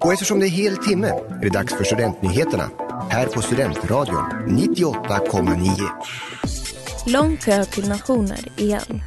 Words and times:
Och 0.00 0.12
eftersom 0.12 0.40
det 0.40 0.46
är 0.46 0.50
hel 0.50 0.76
timme 0.76 1.08
är 1.08 1.40
det 1.42 1.48
dags 1.48 1.74
för 1.74 1.84
Studentnyheterna 1.84 2.70
här 3.10 3.26
på 3.26 3.42
Studentradion 3.42 4.24
98,9. 4.48 5.90
Lång 7.06 7.36
kö 7.36 7.64
till 7.64 7.88
nationer 7.88 8.48
igen. 8.56 9.02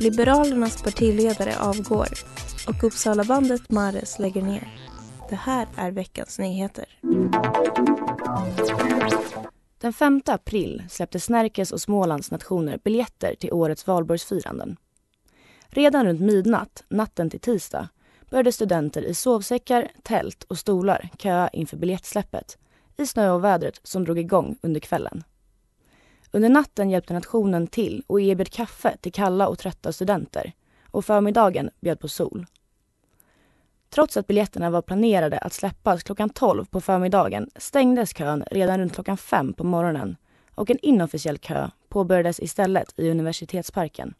Liberalernas 0.00 0.82
partiledare 0.82 1.58
avgår 1.58 2.08
och 2.68 2.84
Uppsalabandet 2.84 3.70
Mares 3.70 4.18
lägger 4.18 4.42
ner. 4.42 4.74
Det 5.30 5.36
här 5.36 5.68
är 5.76 5.90
veckans 5.90 6.38
nyheter. 6.38 6.84
Den 9.80 9.92
5 9.92 10.22
april 10.26 10.82
släppte 10.90 11.20
Snärkes 11.20 11.72
och 11.72 11.80
Smålands 11.80 12.30
nationer 12.30 12.78
biljetter 12.84 13.34
till 13.34 13.52
årets 13.52 13.86
valborgsfiranden. 13.86 14.76
Redan 15.68 16.06
runt 16.06 16.20
midnatt, 16.20 16.84
natten 16.88 17.30
till 17.30 17.40
tisdag, 17.40 17.88
började 18.30 18.52
studenter 18.52 19.02
i 19.02 19.14
sovsäckar, 19.14 19.90
tält 20.02 20.42
och 20.42 20.58
stolar 20.58 21.10
köa 21.18 21.48
inför 21.48 21.76
biljettsläppet 21.76 22.58
i 22.96 23.06
snö 23.06 23.30
och 23.30 23.44
vädret 23.44 23.80
som 23.82 24.04
drog 24.04 24.18
igång 24.18 24.58
under 24.62 24.80
kvällen. 24.80 25.24
Under 26.30 26.48
natten 26.48 26.90
hjälpte 26.90 27.14
nationen 27.14 27.66
till 27.66 28.02
och 28.06 28.20
erbjöd 28.20 28.50
kaffe 28.50 28.96
till 28.96 29.12
kalla 29.12 29.48
och 29.48 29.58
trötta 29.58 29.92
studenter 29.92 30.52
och 30.90 31.04
förmiddagen 31.04 31.70
bjöd 31.80 32.00
på 32.00 32.08
sol. 32.08 32.46
Trots 33.90 34.16
att 34.16 34.26
biljetterna 34.26 34.70
var 34.70 34.82
planerade 34.82 35.38
att 35.38 35.52
släppas 35.52 36.02
klockan 36.02 36.30
12 36.30 36.64
på 36.64 36.80
förmiddagen 36.80 37.50
stängdes 37.56 38.12
kön 38.12 38.44
redan 38.50 38.78
runt 38.78 38.94
klockan 38.94 39.16
5 39.16 39.52
på 39.52 39.64
morgonen 39.64 40.16
och 40.54 40.70
en 40.70 40.78
inofficiell 40.78 41.38
kö 41.38 41.70
påbörjades 41.88 42.40
istället 42.40 42.98
i 42.98 43.10
Universitetsparken. 43.10 44.14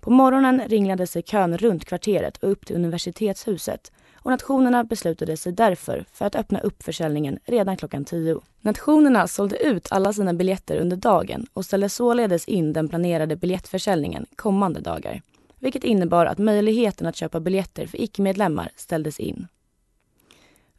På 0.00 0.10
morgonen 0.10 0.62
ringlade 0.68 1.06
sig 1.06 1.22
kön 1.22 1.58
runt 1.58 1.84
kvarteret 1.84 2.36
och 2.36 2.50
upp 2.50 2.66
till 2.66 2.76
universitetshuset 2.76 3.92
och 4.14 4.30
nationerna 4.30 4.84
beslutade 4.84 5.36
sig 5.36 5.52
därför 5.52 6.04
för 6.12 6.24
att 6.24 6.36
öppna 6.36 6.60
upp 6.60 6.82
försäljningen 6.82 7.38
redan 7.44 7.76
klockan 7.76 8.04
10. 8.04 8.40
Nationerna 8.60 9.28
sålde 9.28 9.56
ut 9.56 9.92
alla 9.92 10.12
sina 10.12 10.34
biljetter 10.34 10.76
under 10.76 10.96
dagen 10.96 11.46
och 11.52 11.64
ställde 11.64 11.88
således 11.88 12.44
in 12.44 12.72
den 12.72 12.88
planerade 12.88 13.36
biljettförsäljningen 13.36 14.26
kommande 14.36 14.80
dagar 14.80 15.22
vilket 15.58 15.84
innebar 15.84 16.26
att 16.26 16.38
möjligheten 16.38 17.06
att 17.06 17.16
köpa 17.16 17.40
biljetter 17.40 17.86
för 17.86 18.00
icke-medlemmar 18.00 18.70
ställdes 18.76 19.20
in. 19.20 19.46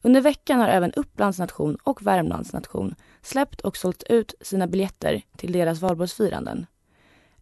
Under 0.01 0.21
veckan 0.21 0.59
har 0.59 0.67
även 0.67 0.91
Upplands 0.91 1.39
nation 1.39 1.77
och 1.83 2.07
Värmlands 2.07 2.53
nation 2.53 2.95
släppt 3.21 3.61
och 3.61 3.77
sålt 3.77 4.03
ut 4.03 4.33
sina 4.41 4.67
biljetter 4.67 5.21
till 5.37 5.51
deras 5.51 5.81
valborgsfiranden. 5.81 6.65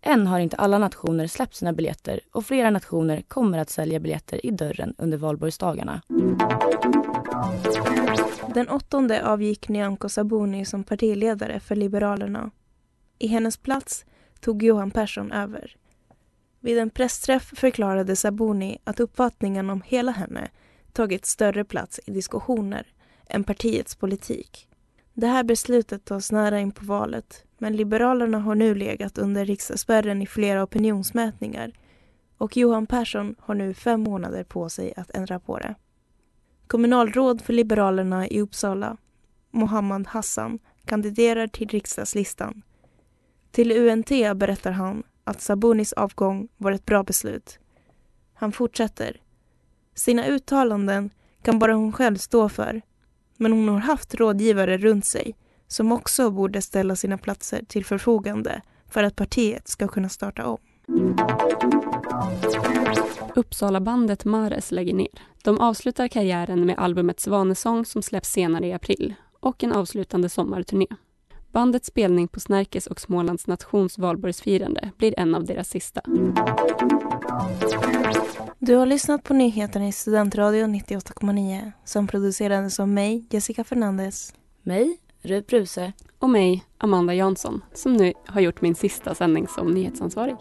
Än 0.07 0.27
har 0.27 0.39
inte 0.39 0.55
alla 0.55 0.77
nationer 0.77 1.27
släppt 1.27 1.55
sina 1.55 1.73
biljetter 1.73 2.19
och 2.31 2.45
flera 2.45 2.69
nationer 2.69 3.21
kommer 3.21 3.57
att 3.57 3.69
sälja 3.69 3.99
biljetter 3.99 4.45
i 4.45 4.51
dörren 4.51 4.95
under 4.97 5.17
valborgsdagarna. 5.17 6.01
Den 8.53 8.69
åttonde 8.69 9.25
avgick 9.25 9.69
Nyamko 9.69 10.09
Sabuni 10.09 10.65
som 10.65 10.83
partiledare 10.83 11.59
för 11.59 11.75
Liberalerna. 11.75 12.51
I 13.19 13.27
hennes 13.27 13.57
plats 13.57 14.05
tog 14.39 14.63
Johan 14.63 14.91
Persson 14.91 15.31
över. 15.31 15.75
Vid 16.59 16.77
en 16.77 16.89
pressträff 16.89 17.51
förklarade 17.55 18.15
Sabuni 18.15 18.77
att 18.83 18.99
uppfattningen 18.99 19.69
om 19.69 19.81
hela 19.85 20.11
henne 20.11 20.49
tagit 20.93 21.25
större 21.25 21.63
plats 21.63 21.99
i 22.05 22.11
diskussioner 22.11 22.87
än 23.27 23.43
partiets 23.43 23.95
politik. 23.95 24.67
Det 25.17 25.27
här 25.27 25.43
beslutet 25.43 26.05
tas 26.05 26.31
nära 26.31 26.59
in 26.59 26.71
på 26.71 26.85
valet 26.85 27.43
men 27.57 27.75
Liberalerna 27.75 28.39
har 28.39 28.55
nu 28.55 28.75
legat 28.75 29.17
under 29.17 29.45
riksdagsspärren 29.45 30.21
i 30.21 30.27
flera 30.27 30.63
opinionsmätningar 30.63 31.71
och 32.37 32.57
Johan 32.57 32.87
Persson 32.87 33.35
har 33.39 33.55
nu 33.55 33.73
fem 33.73 34.01
månader 34.01 34.43
på 34.43 34.69
sig 34.69 34.93
att 34.97 35.11
ändra 35.11 35.39
på 35.39 35.57
det. 35.57 35.75
Kommunalråd 36.67 37.41
för 37.41 37.53
Liberalerna 37.53 38.27
i 38.27 38.41
Uppsala, 38.41 38.97
Mohammad 39.51 40.07
Hassan, 40.07 40.59
kandiderar 40.85 41.47
till 41.47 41.67
riksdagslistan. 41.67 42.61
Till 43.51 43.71
UNT 43.71 44.09
berättar 44.35 44.71
han 44.71 45.03
att 45.23 45.41
Sabunis 45.41 45.93
avgång 45.93 46.47
var 46.57 46.71
ett 46.71 46.85
bra 46.85 47.03
beslut. 47.03 47.59
Han 48.33 48.51
fortsätter. 48.51 49.21
Sina 49.93 50.25
uttalanden 50.25 51.09
kan 51.41 51.59
bara 51.59 51.73
hon 51.73 51.93
själv 51.93 52.15
stå 52.15 52.49
för. 52.49 52.81
Men 53.37 53.51
hon 53.51 53.69
har 53.69 53.79
haft 53.79 54.15
rådgivare 54.15 54.77
runt 54.77 55.05
sig 55.05 55.35
som 55.67 55.91
också 55.91 56.31
borde 56.31 56.61
ställa 56.61 56.95
sina 56.95 57.17
platser 57.17 57.61
till 57.67 57.85
förfogande 57.85 58.61
för 58.89 59.03
att 59.03 59.15
partiet 59.15 59.67
ska 59.67 59.87
kunna 59.87 60.09
starta 60.09 60.45
om. 60.45 60.57
Uppsalabandet 63.35 64.25
Mares 64.25 64.71
lägger 64.71 64.93
ner. 64.93 65.21
De 65.43 65.59
avslutar 65.59 66.07
karriären 66.07 66.65
med 66.65 66.79
albumet 66.79 67.19
Svanesång 67.19 67.85
som 67.85 68.01
släpps 68.01 68.31
senare 68.31 68.67
i 68.67 68.73
april 68.73 69.13
och 69.39 69.63
en 69.63 69.71
avslutande 69.71 70.29
sommarturné. 70.29 70.87
Bandets 71.55 71.87
spelning 71.87 72.27
på 72.27 72.39
Snärkes 72.39 72.87
och 72.87 73.01
Smålands 73.01 73.47
nations 73.47 73.97
valborgsfirande 73.97 74.91
blir 74.97 75.19
en 75.19 75.35
av 75.35 75.45
deras 75.45 75.69
sista. 75.69 76.01
Du 78.59 78.75
har 78.75 78.85
lyssnat 78.85 79.23
på 79.23 79.33
nyheterna 79.33 79.87
i 79.87 79.91
Studentradion 79.91 80.75
98,9 80.75 81.71
som 81.85 82.07
producerades 82.07 82.79
av 82.79 82.87
mig, 82.87 83.25
Jessica 83.29 83.63
Fernandez. 83.63 84.33
Mig, 84.63 84.97
Rut 85.21 85.47
Bruse. 85.47 85.93
Och 86.19 86.29
mig, 86.29 86.65
Amanda 86.77 87.13
Jansson, 87.13 87.61
som 87.73 87.93
nu 87.93 88.13
har 88.25 88.41
gjort 88.41 88.61
min 88.61 88.75
sista 88.75 89.15
sändning 89.15 89.47
som 89.47 89.71
nyhetsansvarig. 89.71 90.35